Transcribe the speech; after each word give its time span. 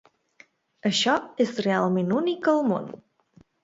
Això 0.91 1.15
és 1.47 1.53
realment 1.69 2.13
únic 2.25 2.53
al 2.59 2.69
món. 2.75 2.95